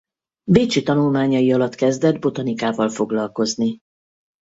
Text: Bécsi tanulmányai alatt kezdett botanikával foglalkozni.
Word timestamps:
Bécsi 0.51 0.83
tanulmányai 0.83 1.51
alatt 1.53 1.75
kezdett 1.75 2.19
botanikával 2.19 2.89
foglalkozni. 2.89 3.79